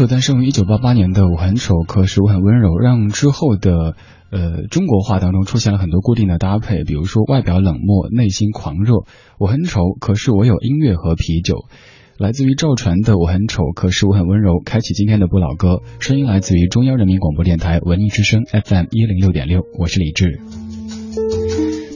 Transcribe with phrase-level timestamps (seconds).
[0.00, 3.96] 首诞生于一九八八年的《我很丑，可是我很温柔》，让之后的
[4.30, 9.04] 呃中国话当中出现了很多固定的搭配，比如说外表冷漠，内心狂热。
[9.38, 11.66] 我很丑，可是我有音乐和啤酒。
[12.16, 15.82] 来自于赵传的《我很丑，可是我很温柔》，开启今天的不老歌。
[15.98, 20.40] 声音来自于中央人民广播电台文艺之声 FM 一零六点六，我是李志。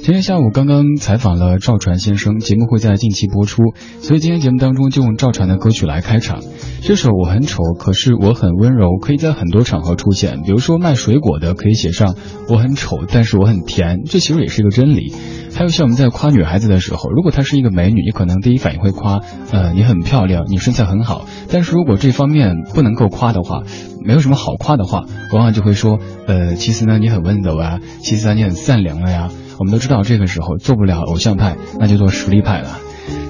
[0.04, 3.62] 今天下午刚刚采访了赵传先生，节目会在近期播出，
[4.02, 6.42] 所以今天节目当中就用赵传的歌曲来开场。
[6.82, 10.42] 这首我很丑，可是我很温柔，可以在很多场合出现。
[10.42, 12.16] 比如说卖水果的可以写上
[12.50, 15.10] 我很丑，但是我很甜，这其实也是一个真理。
[15.54, 19.22] 还有像我们在夸女孩子的时候，如果她是一个美女，你可能第一反应会夸，
[19.52, 21.24] 呃，你很漂亮，你身材很好。
[21.50, 23.62] 但是如果这方面不能够夸的话，
[24.04, 29.30] 没有什么好夸的话，往往就会说，呃，其实呢你很温柔啊，其实呢你很善良了呀。
[29.58, 32.78] 我们都知道，这个时候做不了偶像派，那就做实力派了。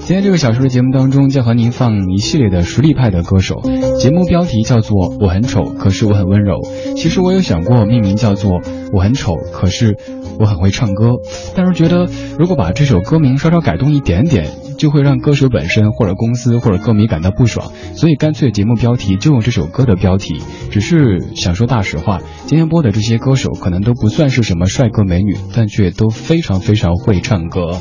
[0.01, 3.63] 今天这个小时的节目当中，将和您放一系列的实力派的歌手。
[3.99, 6.61] 节目标题叫做《我很丑，可是我很温柔》。
[6.95, 8.61] 其实我有想过命名叫做
[8.93, 9.97] 《我很丑，可是
[10.39, 11.07] 我很会唱歌》，
[11.55, 12.07] 但是觉得
[12.37, 17.71] 如果把这首歌名稍稍改动一点点，就会让歌手本身或者公司或者歌迷感到不爽。
[17.95, 20.41] 所以干脆节目标题就用这首歌的标题。
[20.71, 27.77] 只是想说大实话，今天播的这些歌手可能都不算是什么帅哥美女，但却都非常非常会唱歌。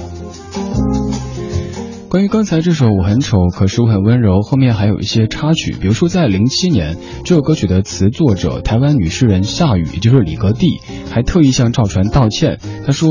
[2.08, 10.80] 关于刚才这首我很丑，可是我很温柔，后面还有一些插曲，比如说在零七年，这首歌曲的词作者台湾女诗人夏雨，也就是李格弟，
[11.10, 12.60] 还特意向赵传道歉。
[12.86, 13.10] 他说：“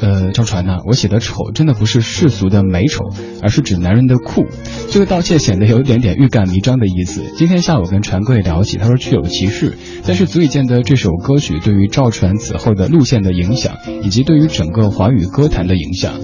[0.00, 3.04] 呃，赵传呐，我写的丑真的不是世俗的美丑，
[3.42, 4.46] 而是指男人的酷。”
[4.90, 7.22] 这个道歉显得有一点点欲盖弥彰的意思。
[7.36, 16.14] 今天下午跟传贵聊起，他说确有其事，但是足以见得这首歌曲对于赵传此后的路线的影响，以及对于整个华语歌坛的影响。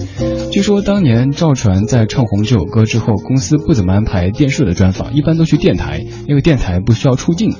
[0.51, 2.05] 据说当年赵传在。
[2.15, 7.53] 唱红这首歌之后，公司不怎么安排电视的专访，一般都去电台，因为电台不需要出镜。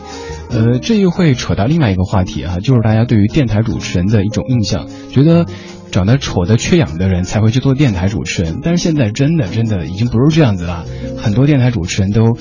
[0.50, 5.46] 呃，这又会扯到另外一个话题啊，就是大家对于电台主持人的一种印象，觉得
[5.96, 8.60] 长得丑的、缺氧的人才会去做电台主持人。
[8.62, 10.84] 但是现在真的真的已经不是这样子了，
[11.18, 12.38] 很多电台主持人都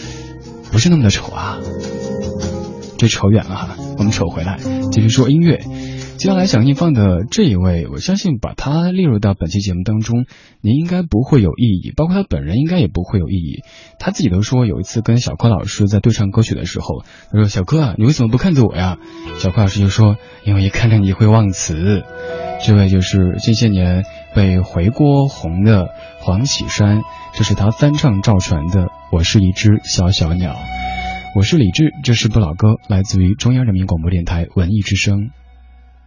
[0.73, 1.61] 不是那么的丑啊。
[2.99, 4.59] 这扯远了哈，我们扯回来，
[4.91, 5.65] 继续说音乐。
[6.17, 10.27] 接下来想印放的这一位，我相信把他列入到本期节目当中，
[10.63, 13.63] 您应该不会有异议，包括他本人应该也不会有异议。
[13.99, 18.97] 他自己都说，有一次跟小柯老师在对唱歌曲的时候，他说：“小柯啊，你为什么不看着我呀？”
[19.39, 20.17] 小柯老师就说
[20.47, 22.05] ：“因为一看着你会忘词。”
[22.65, 25.89] 这位就是近些年被回锅红的
[26.21, 27.03] 黄绮珊，
[27.35, 30.53] 这是他翻唱赵传的《我是一只小小鸟》。
[31.35, 35.31] 我是李志，这是不老歌，来自于中央人民广播电台文艺之声。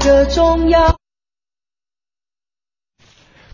[0.00, 0.96] 个重要？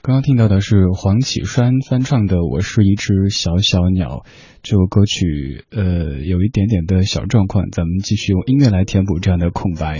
[0.00, 4.22] 刚刚听到的是黄绮珊翻唱的《我是一只小小鸟》，
[4.62, 9.98] 这首歌曲呃有一点点的小状况，咱们继续用音乐来填补这样的空白。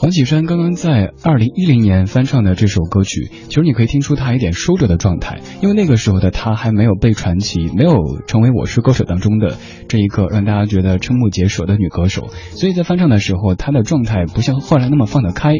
[0.00, 7.92] 黄绮珊刚刚在二零一零年翻唱的这首歌曲，其实你可以听出她一点收着的状态，因为那个时候的她还没有被传奇，没有
[8.26, 15.56] 成为《我是歌手》当中的这一个让大家觉得瞠目结舌的女歌手，所以在翻唱的时候，她的状态不像后来那么放得开。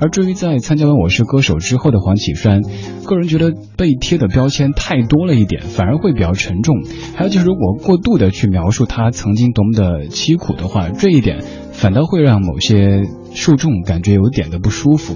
[0.00, 2.62] 而至于在参加完《我是歌手》之后的黄绮珊，
[3.06, 6.82] 个人觉得被贴的标签太多了一点，反而会比较沉重。
[7.14, 13.04] 还有就是，如果过度的去描述她曾经多么的凄苦的话，这一点反倒会让某些。
[13.34, 15.14] 受众感觉有点的不舒服。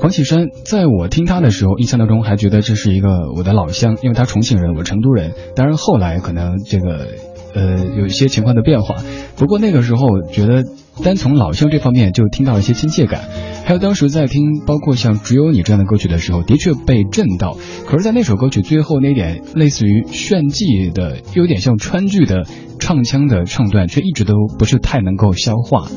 [0.00, 5.32] 黄绮珊在我听她的时候，印象当中还觉得这是一个我的老乡，因为她重庆人，我成都人。
[5.56, 7.08] 当然后来可能这个
[7.54, 8.96] 呃有一些情况的变化，
[9.36, 10.62] 不过那个时候觉得
[11.02, 13.22] 单从老乡这方面就听到了一些亲切感。
[13.64, 17.56] 还有当时在听包括像只有你这样的歌曲的时候，的确被震到。
[17.86, 22.44] 可是，在那首歌曲最后那点类似于炫技的，有点像川剧的
[22.78, 25.88] 唱腔的唱段，却一直都不是太能够消化。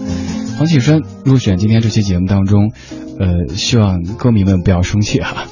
[0.58, 2.72] 黄绮珊入选今天这期节目当中，
[3.20, 5.46] 呃，希望歌迷们不要生气哈。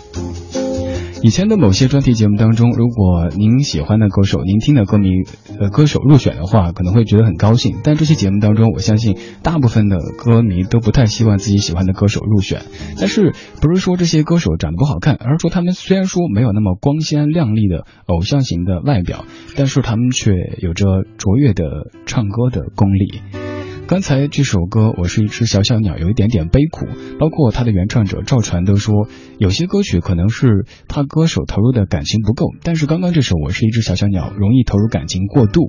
[1.22, 5.10] 以前的某些专题节目当中，如果您喜欢的歌手、您听的歌迷
[5.60, 7.78] 呃歌手入选的话，可能会觉得很高兴。
[7.84, 12.64] 但这期节目当中，我相信大部分的歌迷都不太希望自己喜欢的歌手入选。
[13.00, 20.32] 但是不是说这些歌手长得不好看，而是说他们虽然说没有那么光鲜亮丽的偶像型的外表，但是他们却
[20.62, 23.45] 有着卓越的唱歌的功力。
[23.88, 26.88] 刚才这首歌《我是一只小小鸟》有一点点悲苦，
[27.20, 35.62] 包括他的原唱者赵传都说，有些歌曲可能是他歌手投入的感情不够，但是刚刚这首《我是一只小小鸟》容易投入感情过度。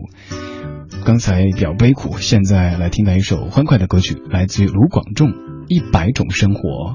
[1.04, 5.28] 刚才比较悲苦，现在来听到一首欢快的歌曲，来自于卢广仲
[5.68, 6.94] 《一百种生活》。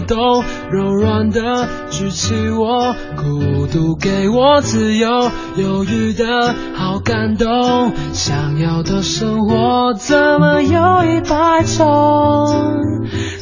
[0.00, 7.92] 整个海洋摆动，柔软的举起我，孤独给我自由，犹豫的好感动。
[8.12, 11.86] 想要的生活怎么有一百种？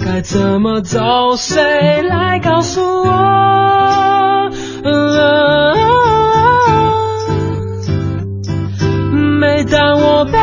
[0.05, 1.01] 该怎么走？
[1.37, 4.51] 谁来告诉我？
[9.41, 10.39] 每当我背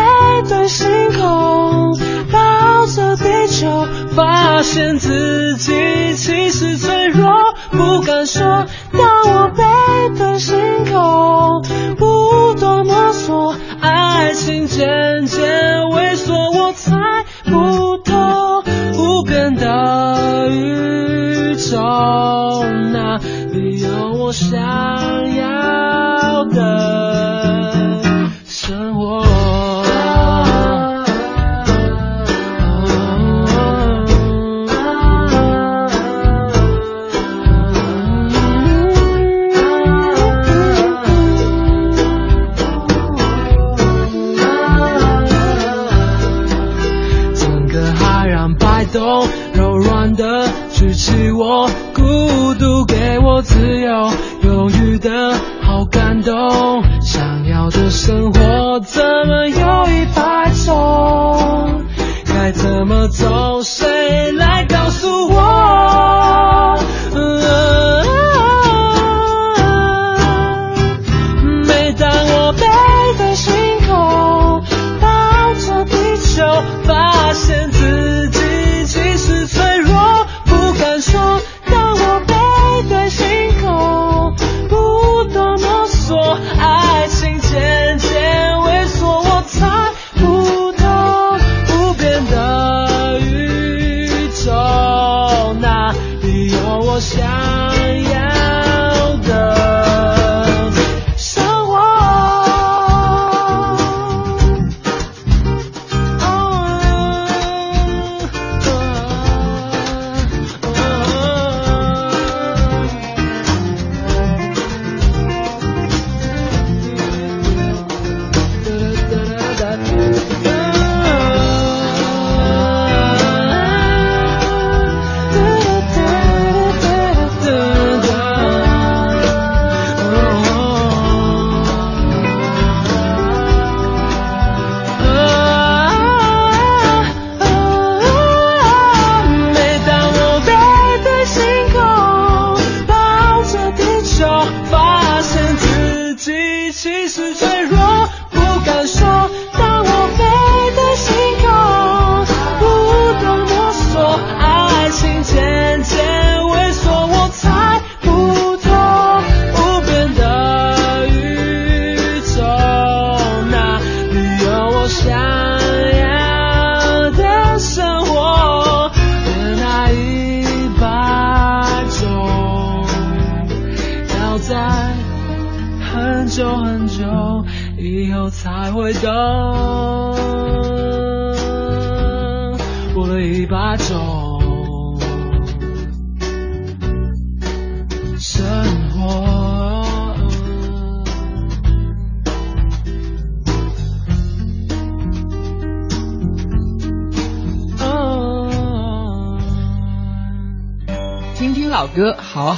[0.47, 1.97] 对星空，
[2.31, 3.85] 抱着地球。
[4.15, 5.71] 发现自己
[6.15, 7.29] 其实脆弱，
[7.71, 8.43] 不敢说。
[8.91, 9.01] 当
[9.33, 9.63] 我背
[10.17, 11.63] 对星空，
[11.97, 15.25] 不断摸索，爱情渐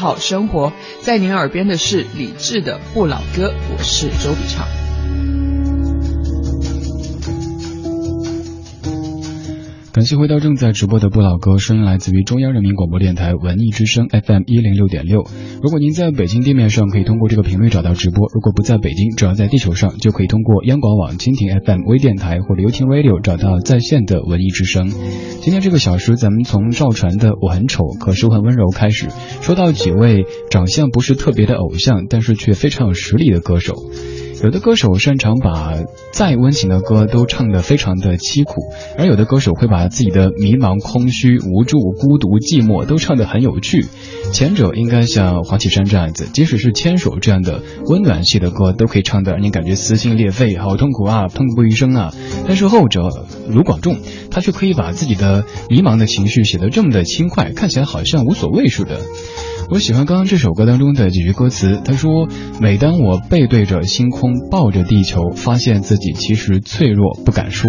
[0.03, 4.82] 好生活，在您耳边的是李志的不老歌，我是周笔畅。
[9.93, 15.23] 感谢回到正在直播的不老歌，声音来自于中央人民广播电台文艺之声 FM 一零六点六。
[15.61, 24.89] 如果您在北京地面上，可以通过这个频率找到直播；如果不在北京，只要在地球上，就可以通过央广网、蜻蜓 FM 微电台或者优听 Radio 找到在线的文艺之声。
[25.41, 29.09] 今天这个小时，咱们从赵传的《我很丑，可是我很温柔》开始，
[29.43, 33.75] 说到几位长相不是特别的偶像，但是却非常有实力的歌手。
[34.43, 35.71] 有的歌手擅长把
[36.11, 43.85] 再温情的歌都唱得非常的凄苦，而有的歌手会把自己的迷茫、空虚、无助、孤独、寂寞都唱得很有趣。
[44.33, 52.13] 前者应该像黄绮珊这样子，即使是牵手这样的温暖系的歌，都可以唱得让你感觉撕心裂肺、好痛苦啊、痛不欲生啊。
[52.45, 58.99] 但是后者卢广仲，他却可以把自己的迷茫的情绪写得这么的轻快，看起来好像无所谓似的。
[59.73, 62.27] 我喜欢刚刚这首歌当中的几句歌词，他说
[62.61, 67.67] ：“每当我背对着星空，抱着地球，发现自己其实脆弱，不敢说。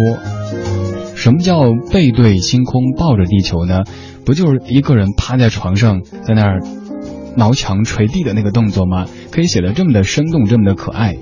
[1.15, 3.81] 什么叫背对星空，抱着地球呢？
[4.23, 6.59] 不就是一个人趴在床上，在那儿
[7.37, 9.07] 挠墙捶地的那个动作吗？
[9.31, 11.15] 可以写得这么的生动，这么的可爱。”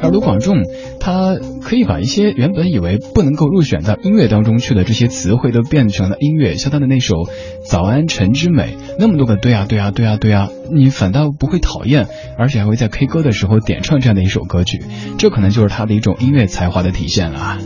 [0.00, 0.62] 而卢广仲，
[1.00, 6.54] 他可以把一些原本以为不能够入选到音乐当中去的这些词汇，都变成了音乐。
[6.54, 7.14] 像他的那首
[7.64, 12.06] 《早安晨之美》，那么多个对啊对啊对啊对啊，你反倒不会讨厌，
[12.38, 14.82] 而且还会在 K 歌的时候点唱这样的一首歌曲，
[15.18, 17.58] 这可能就是他的一种音乐才华的体现了。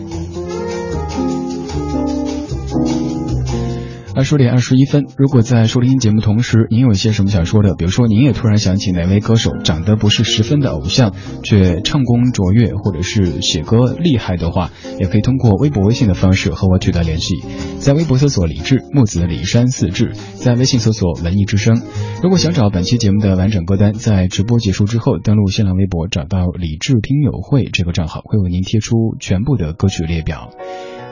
[4.15, 7.75] 二十点二十一分，如果在收听节目同时，您有一些什么想说的？
[7.75, 14.71] 比如说，您也突然想起哪位歌手长得不是十分的偶像，却唱功卓越，或者是写歌厉害的话，
[15.01, 17.37] 也可以通过微博、微信的方式和我取得联系。
[17.79, 21.81] 在微博搜索“李志木子李山四志”，在微信搜索“文艺之声”。
[22.23, 30.51] 如果想找本期节目的完整歌单，在直播结束之后，登录新浪微博找到“李志听友会”这个账号，会为您贴出全部的歌曲列表。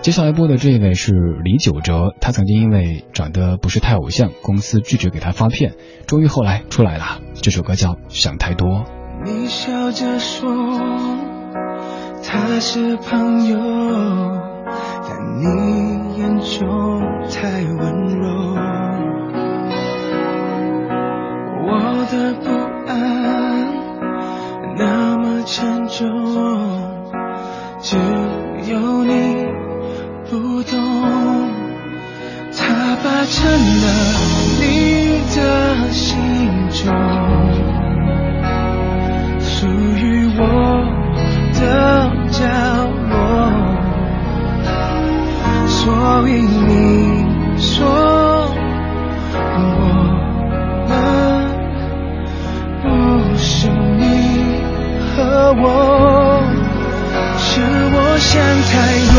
[0.02, 1.12] 接下来播的这位是
[1.44, 5.74] 李玖哲，他曾经因为长得不是太偶像，公司拒绝给他发片，
[6.06, 7.20] 终于后来出来了。
[7.42, 8.68] 这首歌叫《想太多》。
[9.24, 10.50] 你笑着说
[12.22, 13.58] 他是朋友，
[15.08, 15.44] 但你
[16.18, 17.00] 眼中
[17.30, 18.28] 太温柔，
[21.66, 22.50] 我的不
[22.86, 22.92] 安
[24.76, 26.08] 那么沉重，
[27.80, 27.96] 只
[28.70, 29.50] 有你。
[30.30, 30.78] 不懂，
[32.62, 33.86] 它霸占了
[34.60, 34.62] 你
[35.34, 35.38] 的
[35.90, 36.06] 心
[36.70, 36.80] 中，
[39.40, 39.98] 属于
[40.38, 40.40] 我
[41.58, 41.60] 的
[42.30, 42.38] 角
[43.10, 43.12] 落。
[45.66, 45.78] 所
[46.28, 46.68] 以你
[47.58, 47.68] 说
[49.46, 49.58] 我
[50.88, 50.90] 们
[52.82, 52.84] 不
[53.36, 54.02] 是你
[55.16, 55.18] 和
[55.58, 55.64] 我，
[57.38, 57.48] 是
[57.92, 58.28] 我想
[58.70, 58.72] 太
[59.14, 59.18] 多。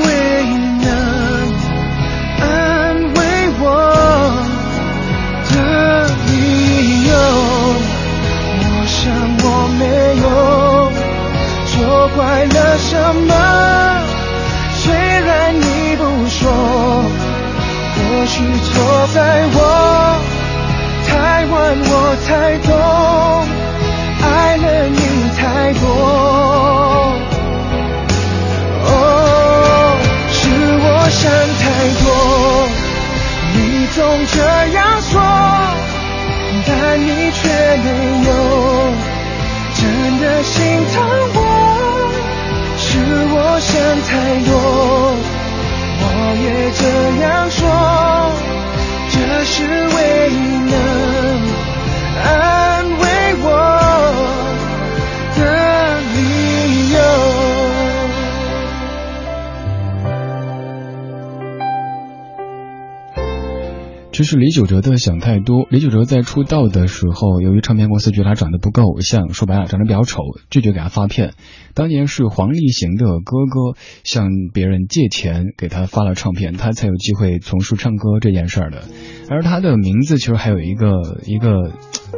[64.31, 65.67] 是李玖哲的想太多。
[65.69, 71.33] 李玖哲在出道的时候，由于唱片公司觉得他长得不够偶像，说白了长得比较丑，拒绝给他发片。
[71.73, 78.83] 当年是黄立行的哥哥向别人借钱给他发了唱片，他才有机会从事唱歌这件事儿的。
[79.29, 80.93] 而他的名字其实还有一个
[81.25, 81.73] 一个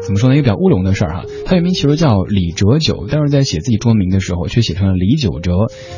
[0.06, 1.24] 怎么说呢，一个比较乌龙的事儿哈。
[1.48, 5.54] 他原名其实叫李哲九，但是在写自己中文名的时候却写成了李九哲。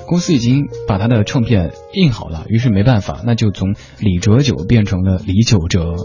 [0.08, 6.04] 公司已经把他的唱片印好了，于是没办法，那就从李哲九变成了李九哲。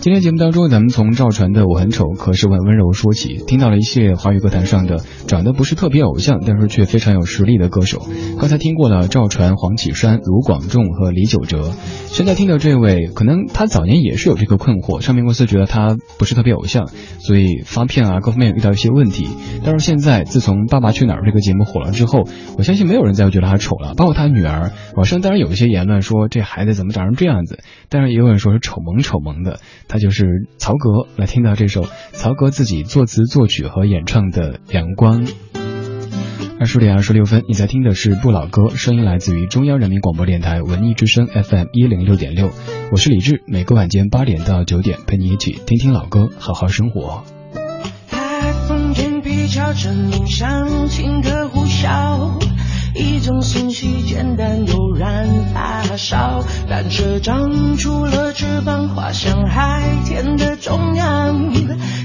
[0.00, 8.06] 今天节目当中，咱们从赵传的“我很丑，可是我很温柔”说起，听到了一些华语歌坛上的长得不是特别偶像，但是却非常有实力的歌手。
[8.38, 11.74] 刚才听过了赵传、黄绮珊、卢广仲和李玖哲，
[12.06, 19.28] 现在听到这位，可能他早年也是有这个困惑，唱片公司觉得他不是特别偶像，所以发片啊各方面遇到一些问题。
[19.66, 24.72] 但是现在，自从《爸爸去哪儿》这个节目火了之后，我相信没有人再会觉得他丑了，包括他女儿。
[24.96, 27.58] 网上当然有一些言论说这孩子怎么长成这样子，
[27.90, 29.60] 但是也有人说是丑萌丑萌的。
[29.90, 35.26] 他就是曹格，来听到这首曹格自己作词作曲和演唱的《阳光》。
[36.60, 42.50] 二十点二十六分，你在听的是不老歌，声音来自于中央人民广播电台文艺之声 FM 一零六点六，
[42.92, 47.24] 我是李志，每个晚间八点到九点陪你一起听听老歌，好好生活。
[48.68, 52.59] 风天皮悄声音像情歌呼啸。
[52.94, 61.52] 一种信息简单又燃发烧，单车长出了翅膀，滑向海天的中央，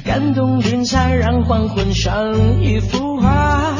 [0.03, 3.75] 感动云彩让黄昏像一幅画。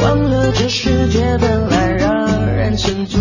[0.00, 3.20] 忘了这世界本来让人沉醉。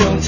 [0.00, 0.27] 我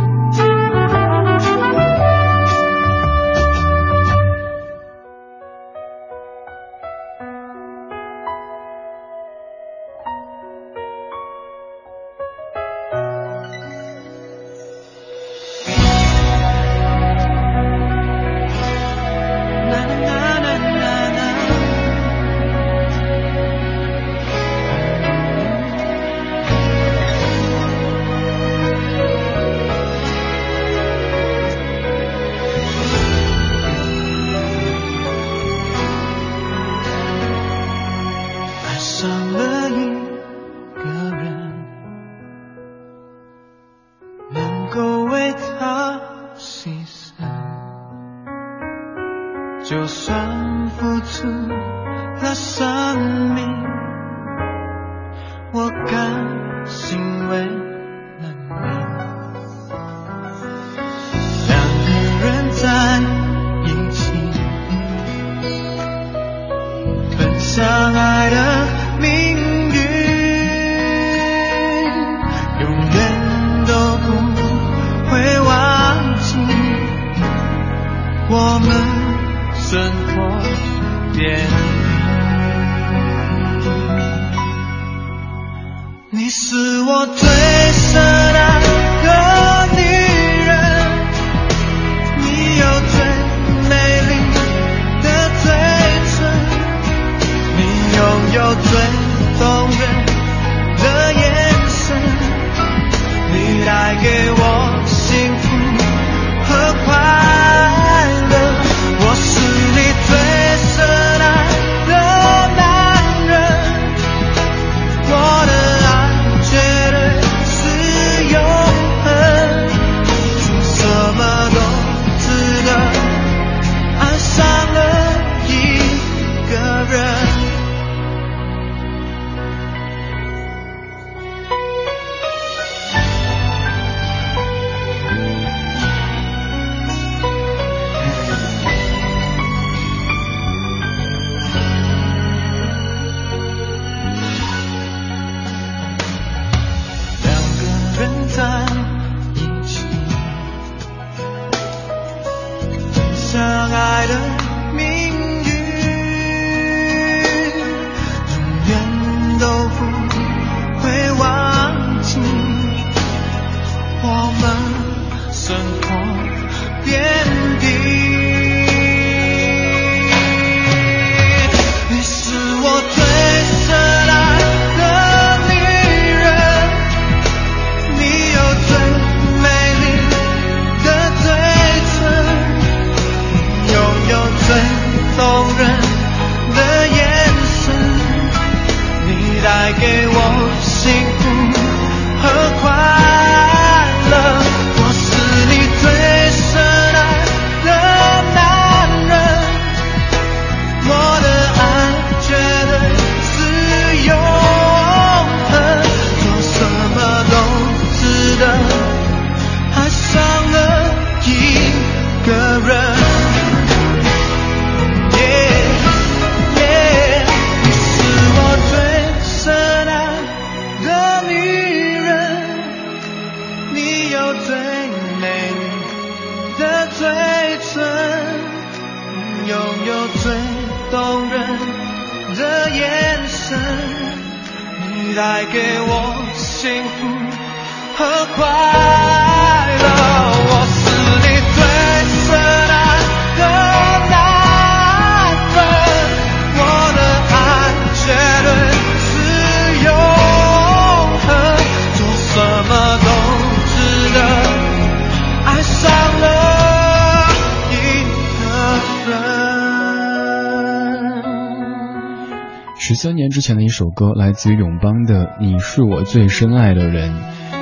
[263.01, 267.11] 三年之前的一首歌，来自于永邦的《你是我最深爱的人》。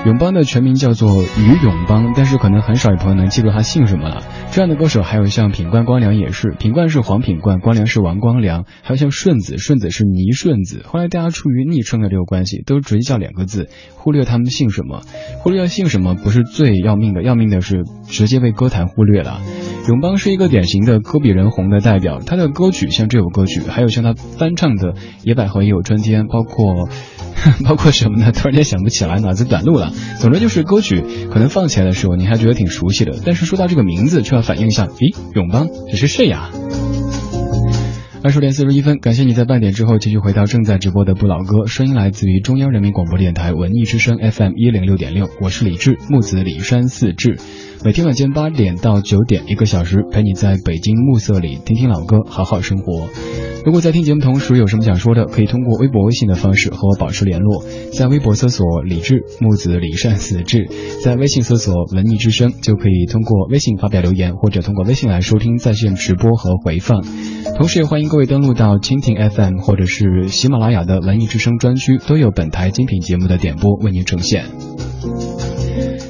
[0.06, 4.22] 永邦的全名叫做于永邦，但是可能很少有朋友能记住他姓什么了。
[4.52, 10.84] 这样的歌手还有像品冠、光良也是，品冠是黄品冠，光良是王光良，还有像顺子，顺子是倪顺子。
[10.86, 15.04] 后来大家出于昵称的这个关系，都直接叫两个字，忽略他们姓什么。
[15.38, 19.40] 忽略姓什么不是最要命的，要命的是直接被歌坛忽略了。
[19.90, 26.88] 永邦是一个典型的歌比人红的代表，他的歌曲像这首歌曲，还有像他翻唱的《野百合也有春天》，包括
[27.66, 28.32] 包括什么呢？
[28.32, 29.92] 突然间想不起来，脑子短路了。
[30.20, 36.52] 总之就是歌曲可能放起来的时候你还觉得挺熟悉的，但是说到这个名字却要反应一下，咦，永邦这是谁呀？
[38.22, 47.40] 二十点四十一分，感谢你在半点之后继续回到正在直播的不老歌，声音来自于中央人民广播电台文艺之声 FM 一零六点六，我是李志，木子李山四志。
[47.82, 53.08] 每天晚间八点到九点，一个小时陪你在北京暮色里听听老歌，好好生活。
[53.66, 57.64] 如果在听节目同时有什么想说的，可以通过微博、微信的方式和我保持联络。
[57.98, 60.68] 在微博搜索“李志木子李善死志”，
[61.04, 67.02] 在微信搜索“文艺之声”，就可以通过微信发表留言，或者通过微信来收听在线直播和回放。
[67.58, 74.44] 同时也欢迎各位登录到蜻蜓 FM 或者是喜马拉雅的文艺之声专区，都有本台精品节目的点播为您呈现。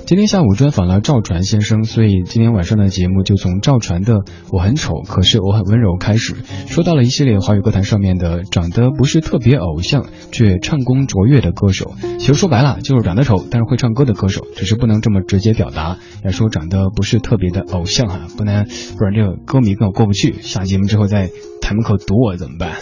[0.10, 6.34] 今天下午专访了赵传先生，所以今天晚上的节目就从赵传的“我很丑，可是我很温柔”开始，
[6.66, 11.94] 说到了一系列华语歌坛上面的长得不是特别偶像却唱功卓越的歌手。
[12.18, 18.66] 其实说白了就是长得丑但是会唱歌的歌手，只是不能这么直接表达，要说长得不是特别的偶像啊，不能
[18.98, 20.42] 不然这个歌迷跟我过不去。
[20.42, 21.30] 下节目之后在
[21.62, 22.78] 台门口堵我怎么办？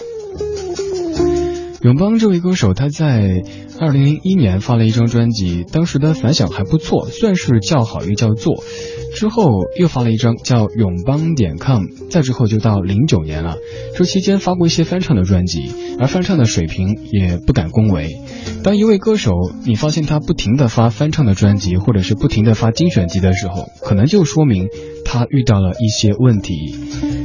[1.88, 3.43] 永邦这位歌手，他在
[3.80, 8.62] 二零零一年发了一张专辑，当时的反响还不错，算是叫好又叫座。
[9.15, 9.47] 之后
[9.80, 13.56] 又发了一张叫永邦点 com，再之后就到零九年了。
[13.95, 18.17] 这期间发过一些翻唱的专辑，而翻唱的水平也不敢恭维。
[18.65, 19.32] 当一位歌手，
[19.65, 24.67] 你发现他不停的发翻唱的专辑，或者是不停的发精选集的时候，可能就说明
[25.06, 26.76] 他遇到了一些问题。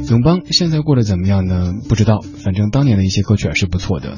[0.09, 1.73] 永邦现在过得怎么样呢？
[1.89, 4.15] 不知道，反正当年的一些歌曲还是不错的。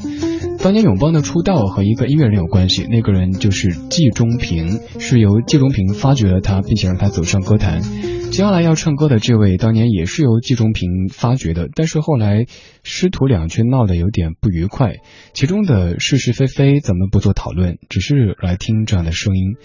[0.65, 7.83] 当年永邦的出道和一个音乐人有关系，那个人就是季中平，是由季中平发掘了他，并且让他走上歌坛。
[8.31, 12.45] 接下来要唱歌的这位，当年也是由季中平发掘的，但是后来
[12.81, 14.93] 师徒俩却闹得有点不愉快，
[15.33, 19.57] 其中的是是非非咱们不做讨论，只是来听这样的声音。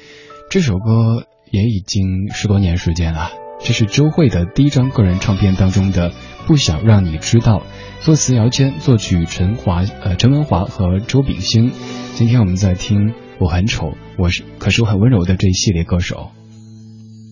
[0.51, 3.31] 这首歌也已经十多年时间了。
[3.63, 6.11] 这是周蕙的第一张个人唱片当中的
[6.47, 7.59] 《不想让你知道》，
[8.03, 11.71] 作词姚谦，作曲陈华呃陈文华和周秉星。
[12.15, 13.09] 今天我们在听
[13.39, 16.31] 《我很丑，我是可是我很温柔》的这一系列歌手。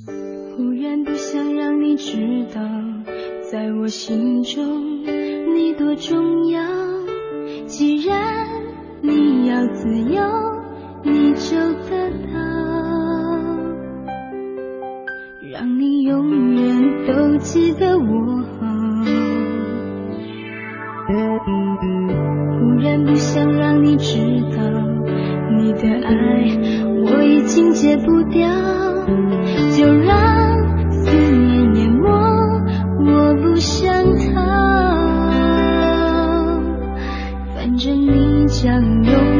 [0.07, 2.61] 忽然不想让你知道，
[3.51, 5.05] 在我心中
[5.57, 6.61] 你多重要。
[7.67, 8.47] 既然
[9.03, 10.23] 你要自由，
[11.03, 11.57] 你就
[11.89, 12.39] 得到。
[15.51, 18.58] 让你永远都记得我。
[21.09, 21.15] 忽
[22.83, 24.19] 然不想让你知
[24.55, 24.63] 道，
[25.57, 26.13] 你的爱
[27.03, 28.47] 我已经戒不掉，
[29.75, 32.11] 就让思念淹没，
[33.07, 34.35] 我不想逃。
[37.55, 39.38] 反正你将永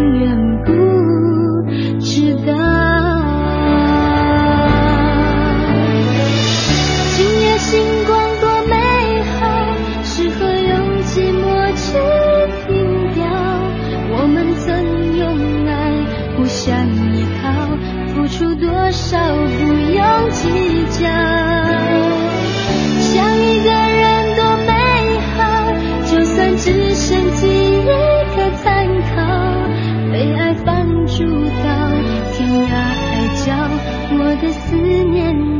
[34.99, 35.58] 思念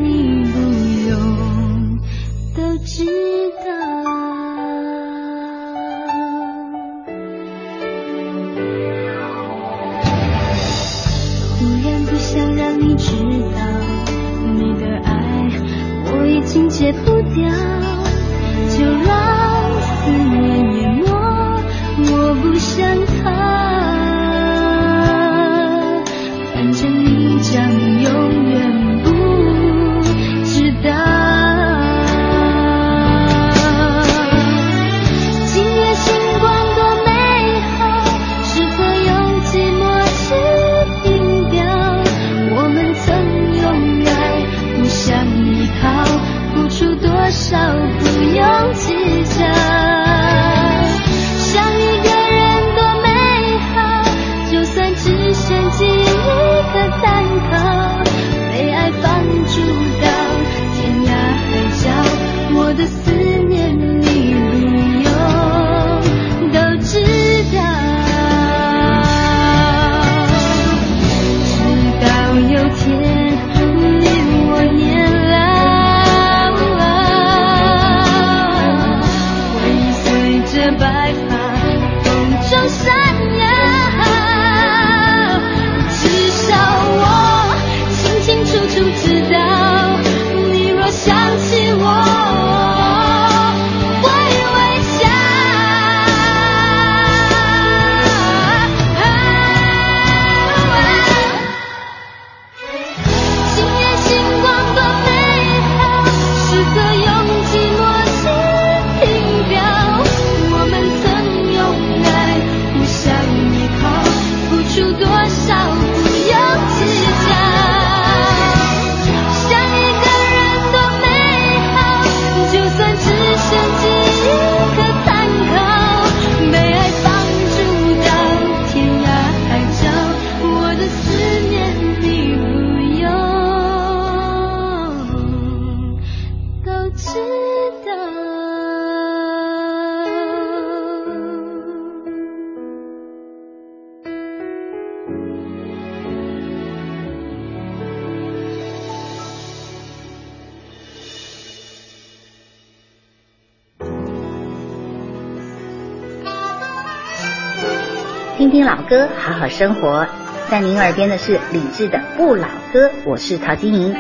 [158.59, 160.05] 听老歌，好好生活。
[160.51, 163.95] 在您耳边的是李志的《不老歌》，我是陶晶莹。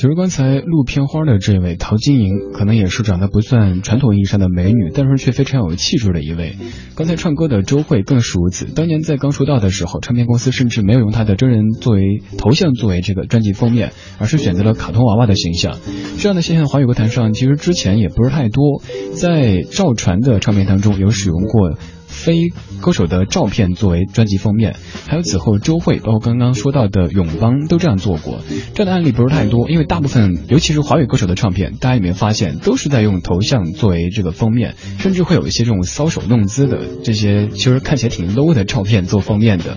[0.00, 6.56] 其实刚才录片花的这位陶晶莹，可能也是长得不算传统意义上的美女，但是却非常有气质的一位。
[6.94, 8.64] 刚才唱歌的周蕙更是如此。
[8.64, 15.76] 当年在刚出道的时候，唱片公司甚至没有用她的真人作为头像作为这个专辑封面，而是选择了卡通娃娃的形象。
[16.16, 18.80] 这样的现象，华语歌坛上其实之前也不是太多。
[19.12, 21.76] 在赵传的唱片当中有使用过。
[22.10, 22.48] 非
[22.80, 28.40] 歌手的照片作为专辑封面，还有此后周慧，包括刚刚说到的永邦都这样做过。
[28.74, 39.76] 这样的案例不是太多，因为大部分，尤其是华语歌手的唱片，大家有没有发现，都是在用头像作为这个封面，甚至会有一些这种搔首弄姿的这些，其实看起来挺 low 的照片做封面的。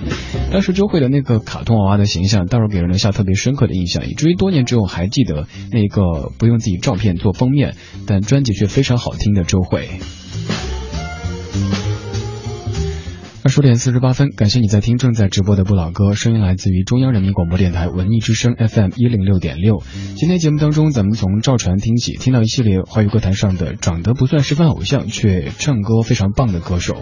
[0.51, 7.75] 当时周慧的那个卡通娃娃的形象，倒是给人留下特别深刻的印象，以至于多年之后还记得那个不用自己照片做封面，
[8.07, 9.87] 但专辑却非常好听的周慧。
[13.45, 19.83] 二十点四十八分，感谢你在听正在直播的不老歌，声音来自于中央人民广播电台文艺之声 FM 一零六点六。
[20.15, 27.01] 今天节目当中，咱们从赵传听起，听到一系列华语歌坛上的长得不算十分偶像，却唱歌非常棒的歌手。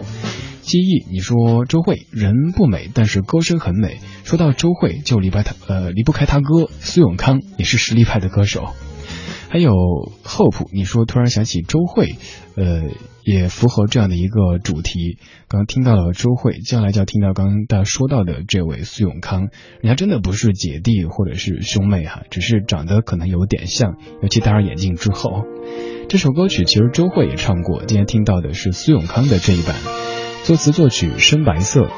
[0.62, 4.00] 记忆，你说周慧人不美，但是歌声很美。
[4.24, 8.70] 说到周慧，就离不开他，呃，离不开他哥苏永康，也是实力派的歌手。
[9.52, 9.70] 还有
[10.24, 12.16] Hope，你说突然想起周蕙，
[12.56, 12.84] 呃，
[13.22, 15.18] 也符合这样的一个主题。
[15.46, 19.50] 刚刚听到了周蕙，接下来就要听到刚刚大家说到的这位苏永康，
[19.82, 25.44] 人家真的不是姐弟或者是兄妹哈，只是长得可能有点像，尤其戴上眼镜之后。
[26.08, 29.76] 这首歌曲其实周慧也唱过，今天听到的是苏永康的这一版，
[30.44, 31.90] 作词作曲深白色，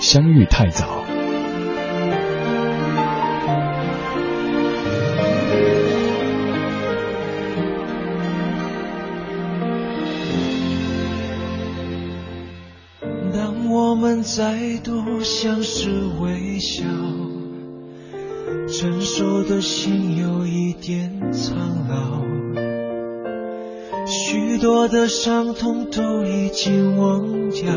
[0.00, 1.19] 相遇太早。
[14.36, 16.84] 再度相视微笑，
[18.68, 21.58] 成熟的心有一点苍
[21.88, 22.22] 老，
[24.06, 27.74] 许多的伤痛都已经忘掉，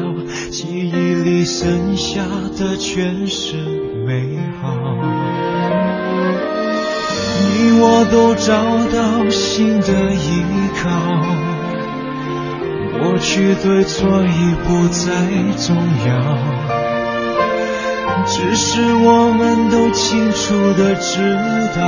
[0.52, 2.24] 记忆里剩下
[2.60, 3.56] 的全是
[4.06, 4.78] 美好。
[7.42, 8.54] 你我都找
[8.96, 10.44] 到新的依
[10.84, 11.33] 靠。
[13.24, 15.08] 过去对错已不再
[15.56, 16.12] 重要，
[18.28, 21.34] 只是我们都清楚的知
[21.74, 21.82] 道，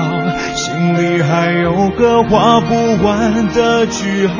[0.55, 2.73] 心里还有个画不
[3.03, 4.39] 完的句号。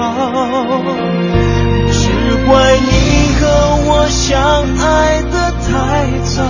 [1.91, 2.07] 只
[2.47, 3.43] 怪你和
[3.87, 6.45] 我相爱的太早，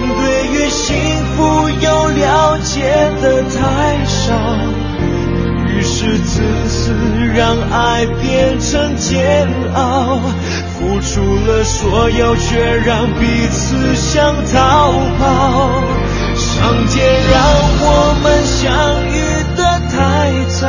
[0.00, 0.96] 对于幸
[1.36, 2.82] 福又了解
[3.22, 4.34] 的太少。
[5.86, 6.92] 是自私
[7.34, 10.18] 让爱变成煎熬，
[10.74, 15.80] 付出了所有，却让彼此想逃跑。
[16.34, 17.34] 上天让
[17.80, 17.84] 我
[18.22, 18.66] 们相
[19.06, 19.16] 遇
[19.56, 19.96] 的太
[20.60, 20.66] 早，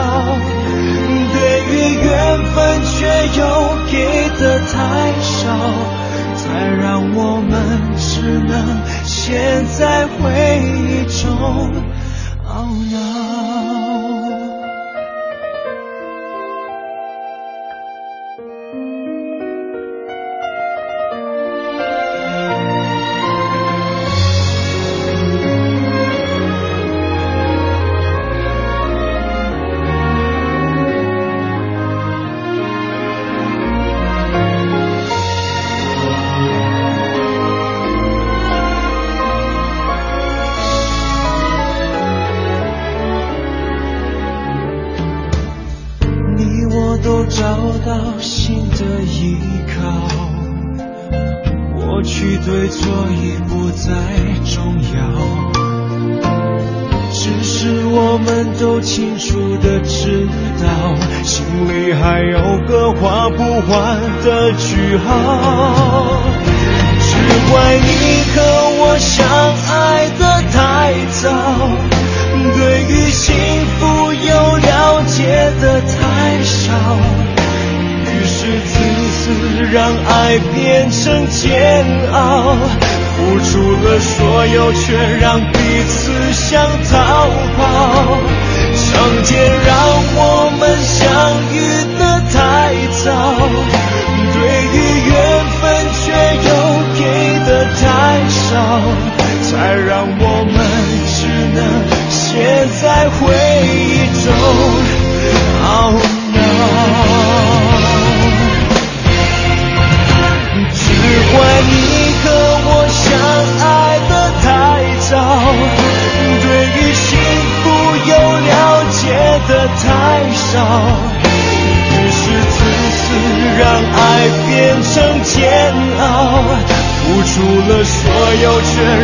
[128.58, 128.97] 我却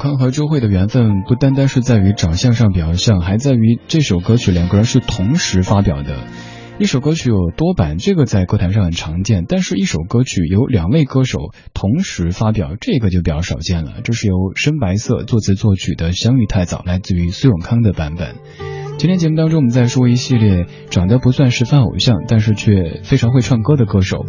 [0.00, 6.24] 康和周慧的缘分不单单是在于长相上比较像，还在于这首歌曲两个人是同时发表的。
[6.78, 11.38] 一首歌曲有多版，这个在歌坛上很常见，但是一首歌曲由两位歌手
[11.74, 13.96] 同时发表，这个就比较少见了。
[14.02, 18.36] 这是由深白色作词作曲的《相遇太早》，来自于苏永康的版本。
[18.96, 24.24] 今天节目当中，我们在说一系列长得不算十分偶像，但是却非常会唱歌的歌手，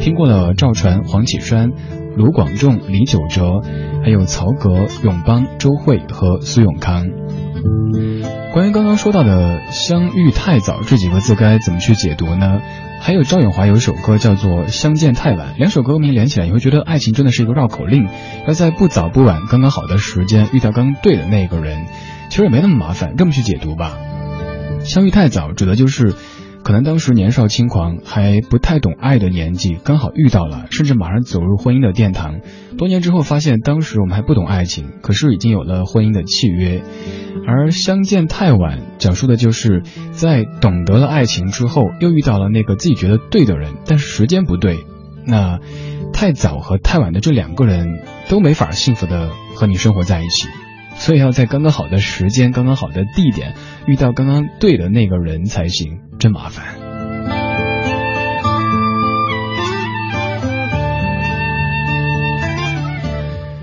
[0.00, 1.72] 听过了赵传、黄绮珊、
[2.16, 3.60] 卢广仲、李玖哲，
[4.02, 7.06] 还有曹格、永邦、周蕙和苏永康。
[8.52, 12.60] 关于刚刚说到的“相遇太早”这几个字该怎么去解读呢？
[13.00, 18.08] 还有赵咏华有一首歌叫做《相见太晚》，两首歌名连起来，你会觉得爱情真的是一个绕口令，
[18.46, 21.86] 要在不早不晚、刚刚好的时间遇到刚对的那个人，
[22.28, 23.96] 其实也没那么麻烦，这么去解读吧。
[24.84, 26.14] 相遇太早，指的就是
[26.62, 32.40] 可能当时年少轻狂，还不太懂爱的年纪，刚好遇到了，甚至马上走入婚姻的殿堂。
[32.76, 36.82] 多年之后发现，当时我们还不懂爱情，可是已经有了婚姻的契约。
[37.46, 39.82] 而相见太晚，讲述的就是
[40.12, 44.84] 在懂得了爱情之后，又遇到了那个自己觉得对的人，但是时间不对。
[45.26, 45.58] 那
[46.12, 50.48] 太早和太晚的这两个人都没法幸福的和你生活在一起。
[51.00, 53.54] 所以要在刚刚好的时间、刚刚好的地点
[53.86, 56.76] 遇到刚刚对的那个人才行，真麻烦。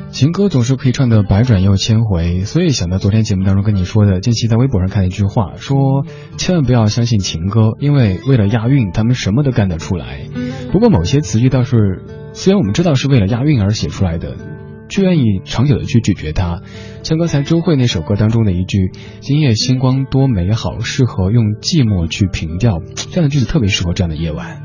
[0.10, 6.08] 情歌总是可以唱的百转又千回，所以想到昨天节目当中跟你说的，近期在微博上看一句话，说
[6.38, 10.22] 千万不要相信情歌，因为为了押韵，他们什么都干得出来。
[10.72, 12.02] 不过某些词句倒是，
[12.34, 14.57] 虽然我们知道是为了押韵而写出来的。
[14.90, 16.62] 却愿意长久的去咀嚼它，
[17.04, 24.62] 像刚才周慧那首歌当中的一句“今夜星光多美好，适合用寂寞去凭吊”，这样的句子特别适合这样的夜晚。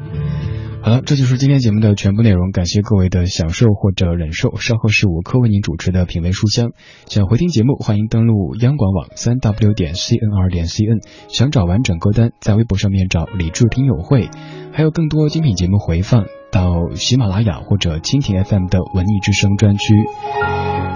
[0.85, 4.57] 好了，这就是今天节目的全部内容，感谢各位的享受或者忍受。
[4.57, 6.73] 稍后是五科为您主持的品味书香，
[7.07, 10.99] 想回听节目，欢迎登录央广网三 w 点 cnr 点 cn，
[11.29, 14.29] 想找完整歌单，在微博上面找李志听友会，
[14.73, 16.25] 还有更多精品节目回放。
[16.53, 19.95] 到喜马拉雅或者蜻蜓 FM 的文艺之声专区。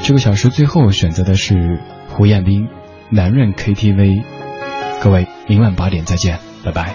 [0.00, 1.80] 这个小时最后选择的是
[2.10, 2.64] 胡彦斌
[3.10, 3.94] 《男人 KTV》。
[5.02, 6.94] 各位，明晚八点再见，拜拜。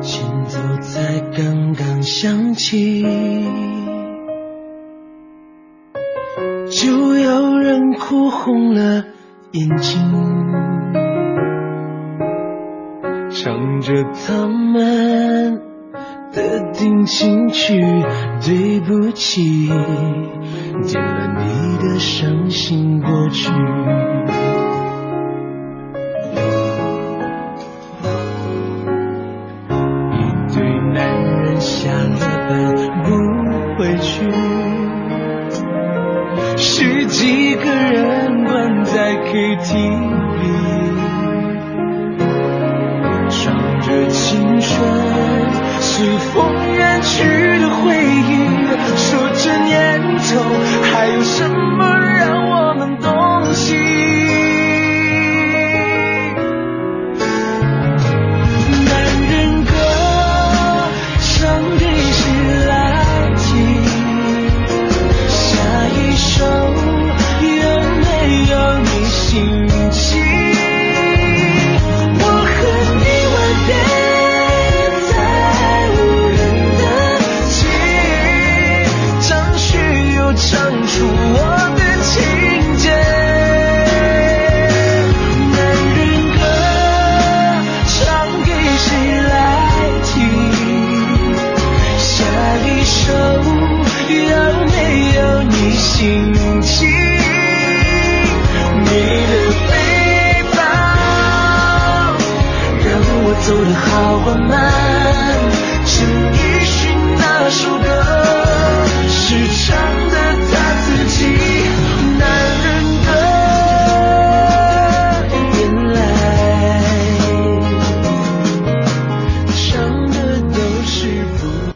[0.00, 3.02] 前奏才刚刚响起，
[6.70, 7.49] 就要
[7.94, 9.04] 哭红了。
[9.52, 10.00] 眼睛
[13.30, 15.60] 唱着他们
[16.32, 17.82] 的定情曲，
[18.46, 19.66] 对不起，
[20.86, 23.50] 点了你的伤心过去。
[37.60, 38.84] 一个人关。
[38.84, 40.40] 在 KTV
[43.28, 44.70] 唱着青春
[45.80, 46.34] 随风
[46.74, 48.32] 远去的回忆，
[48.96, 50.40] 说这年头
[50.90, 52.09] 还有什么